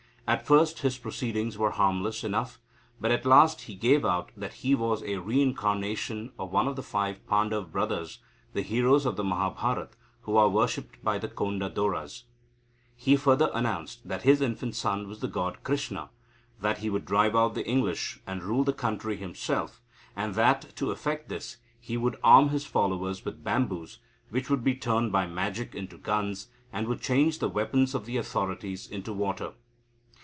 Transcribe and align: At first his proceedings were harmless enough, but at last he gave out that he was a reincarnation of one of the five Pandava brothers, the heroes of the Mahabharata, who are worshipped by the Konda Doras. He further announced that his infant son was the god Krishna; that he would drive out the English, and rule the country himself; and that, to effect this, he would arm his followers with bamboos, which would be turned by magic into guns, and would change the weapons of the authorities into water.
At 0.27 0.47
first 0.47 0.79
his 0.79 0.97
proceedings 0.97 1.57
were 1.57 1.71
harmless 1.71 2.23
enough, 2.23 2.57
but 3.01 3.11
at 3.11 3.25
last 3.25 3.63
he 3.63 3.75
gave 3.75 4.05
out 4.05 4.31
that 4.37 4.53
he 4.63 4.73
was 4.73 5.03
a 5.03 5.17
reincarnation 5.17 6.31
of 6.39 6.53
one 6.53 6.69
of 6.69 6.77
the 6.77 6.83
five 6.83 7.27
Pandava 7.27 7.67
brothers, 7.69 8.19
the 8.53 8.61
heroes 8.61 9.05
of 9.05 9.17
the 9.17 9.25
Mahabharata, 9.25 9.89
who 10.21 10.37
are 10.37 10.47
worshipped 10.47 11.03
by 11.03 11.17
the 11.17 11.27
Konda 11.27 11.67
Doras. 11.69 12.23
He 12.95 13.17
further 13.17 13.49
announced 13.53 14.07
that 14.07 14.21
his 14.21 14.39
infant 14.39 14.73
son 14.77 15.05
was 15.09 15.19
the 15.19 15.27
god 15.27 15.61
Krishna; 15.65 16.09
that 16.61 16.77
he 16.77 16.89
would 16.89 17.03
drive 17.03 17.35
out 17.35 17.53
the 17.53 17.67
English, 17.67 18.21
and 18.25 18.41
rule 18.41 18.63
the 18.63 18.71
country 18.71 19.17
himself; 19.17 19.81
and 20.15 20.33
that, 20.35 20.73
to 20.77 20.91
effect 20.91 21.27
this, 21.27 21.57
he 21.77 21.97
would 21.97 22.15
arm 22.23 22.47
his 22.51 22.65
followers 22.65 23.25
with 23.25 23.43
bamboos, 23.43 23.99
which 24.29 24.49
would 24.49 24.63
be 24.63 24.75
turned 24.75 25.11
by 25.11 25.27
magic 25.27 25.75
into 25.75 25.97
guns, 25.97 26.47
and 26.71 26.87
would 26.87 27.01
change 27.01 27.39
the 27.39 27.49
weapons 27.49 27.93
of 27.93 28.05
the 28.05 28.15
authorities 28.15 28.87
into 28.89 29.11
water. 29.11 29.51